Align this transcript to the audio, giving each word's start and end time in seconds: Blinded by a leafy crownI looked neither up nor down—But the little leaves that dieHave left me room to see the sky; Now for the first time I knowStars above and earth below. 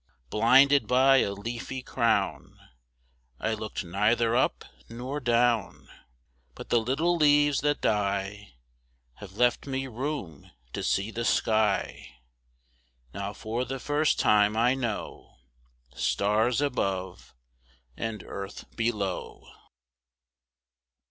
Blinded 0.31 0.87
by 0.87 1.17
a 1.17 1.31
leafy 1.31 1.83
crownI 1.83 2.49
looked 3.39 3.83
neither 3.85 4.35
up 4.35 4.65
nor 4.89 5.19
down—But 5.19 6.69
the 6.69 6.79
little 6.79 7.15
leaves 7.15 7.61
that 7.61 7.81
dieHave 7.81 8.47
left 9.35 9.67
me 9.67 9.85
room 9.85 10.49
to 10.73 10.81
see 10.83 11.11
the 11.11 11.23
sky; 11.23 12.15
Now 13.13 13.31
for 13.33 13.63
the 13.63 13.79
first 13.79 14.17
time 14.17 14.57
I 14.57 14.73
knowStars 14.73 16.65
above 16.65 17.35
and 17.95 18.23
earth 18.23 18.75
below. 18.75 19.47